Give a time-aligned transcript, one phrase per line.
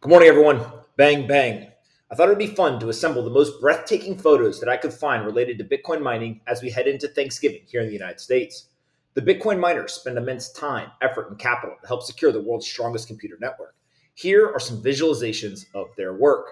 [0.00, 0.64] Good morning, everyone.
[0.96, 1.72] Bang, bang.
[2.08, 4.92] I thought it would be fun to assemble the most breathtaking photos that I could
[4.92, 8.68] find related to Bitcoin mining as we head into Thanksgiving here in the United States.
[9.14, 13.08] The Bitcoin miners spend immense time, effort, and capital to help secure the world's strongest
[13.08, 13.74] computer network.
[14.14, 16.46] Here are some visualizations of their work.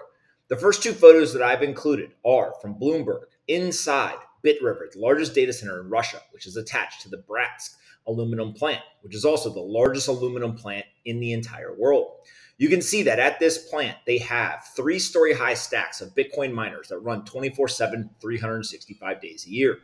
[0.49, 5.53] The first two photos that I've included are from Bloomberg inside Bitriver, the largest data
[5.53, 7.75] center in Russia, which is attached to the Bratsk
[8.07, 12.11] aluminum plant, which is also the largest aluminum plant in the entire world.
[12.57, 16.53] You can see that at this plant, they have three story high stacks of Bitcoin
[16.53, 19.79] miners that run 24 7, 365 days a year.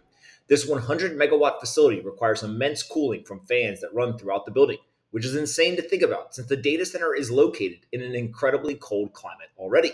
[0.47, 4.77] This 100 megawatt facility requires immense cooling from fans that run throughout the building,
[5.11, 8.75] which is insane to think about since the data center is located in an incredibly
[8.75, 9.91] cold climate already.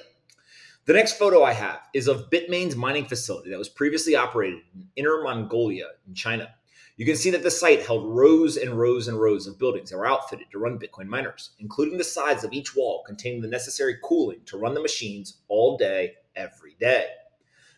[0.85, 4.88] The next photo I have is of Bitmain's mining facility that was previously operated in
[4.95, 6.49] Inner Mongolia in China.
[6.97, 9.97] You can see that the site held rows and rows and rows of buildings that
[9.97, 13.97] were outfitted to run Bitcoin miners, including the sides of each wall containing the necessary
[14.03, 17.05] cooling to run the machines all day, every day.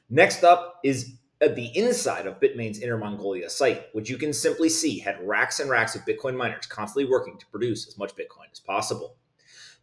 [0.09, 4.69] Next up is at the inside of Bitmain's Inner Mongolia site, which you can simply
[4.69, 8.52] see had racks and racks of Bitcoin miners constantly working to produce as much Bitcoin
[8.52, 9.17] as possible.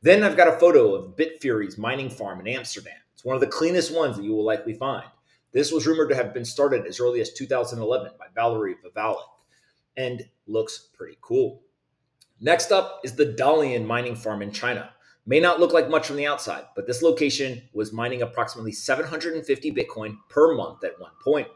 [0.00, 2.94] Then I've got a photo of Bitfury's mining farm in Amsterdam.
[3.18, 5.02] It's one of the cleanest ones that you will likely find.
[5.50, 9.24] This was rumored to have been started as early as 2011 by Valery Vavilov
[9.96, 11.60] and looks pretty cool.
[12.40, 14.90] Next up is the Dalian mining farm in China.
[15.26, 19.72] May not look like much from the outside, but this location was mining approximately 750
[19.72, 21.48] Bitcoin per month at one point.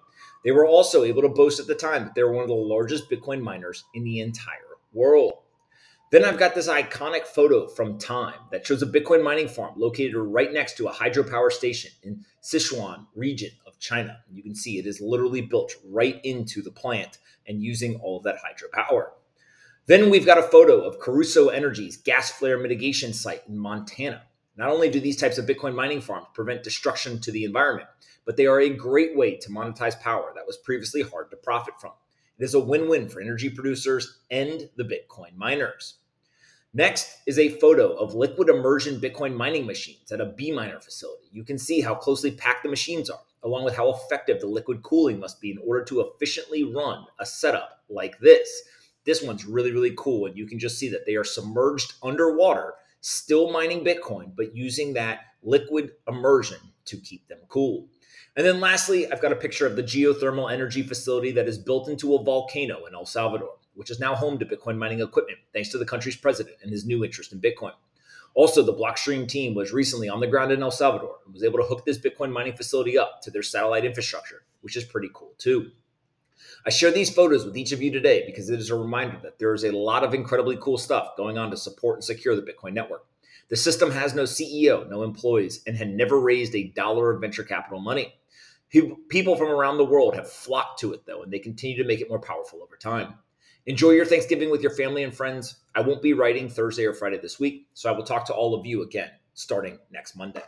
[0.44, 2.55] They were also able to boast at the time that they were one of the
[2.55, 5.34] largest Bitcoin miners in the entire world.
[6.12, 10.14] Then I've got this iconic photo from Time that shows a Bitcoin mining farm located
[10.14, 14.18] right next to a hydropower station in Sichuan region of China.
[14.30, 17.16] You can see it is literally built right into the plant
[17.48, 19.12] and using all of that hydropower.
[19.86, 24.20] Then we've got a photo of Crusoe Energy's gas flare mitigation site in Montana.
[24.58, 27.88] Not only do these types of Bitcoin mining farms prevent destruction to the environment,
[28.27, 31.80] but they are a great way to monetize power that was previously hard to profit
[31.80, 31.92] from.
[32.39, 36.00] It is a win win for energy producers and the Bitcoin miners.
[36.74, 41.28] Next is a photo of liquid immersion Bitcoin mining machines at a B miner facility.
[41.30, 44.82] You can see how closely packed the machines are, along with how effective the liquid
[44.82, 48.62] cooling must be in order to efficiently run a setup like this.
[49.05, 52.72] This one's really, really cool, and you can just see that they are submerged underwater,
[53.02, 57.86] still mining Bitcoin, but using that liquid immersion to keep them cool.
[58.34, 61.90] And then lastly, I've got a picture of the geothermal energy facility that is built
[61.90, 65.68] into a volcano in El Salvador which is now home to Bitcoin mining equipment, thanks
[65.70, 67.72] to the country's president and his new interest in Bitcoin.
[68.34, 71.58] Also, the Blockstream team was recently on the ground in El Salvador and was able
[71.58, 75.34] to hook this Bitcoin mining facility up to their satellite infrastructure, which is pretty cool
[75.38, 75.70] too.
[76.64, 79.38] I share these photos with each of you today because it is a reminder that
[79.38, 82.42] there is a lot of incredibly cool stuff going on to support and secure the
[82.42, 83.05] Bitcoin network.
[83.48, 87.42] The system has no CEO, no employees, and had never raised a dollar of venture
[87.42, 88.14] capital money.
[88.70, 92.00] People from around the world have flocked to it, though, and they continue to make
[92.00, 93.14] it more powerful over time.
[93.67, 95.56] Enjoy your Thanksgiving with your family and friends.
[95.74, 98.55] I won't be writing Thursday or Friday this week, so I will talk to all
[98.55, 100.42] of you again starting next Monday.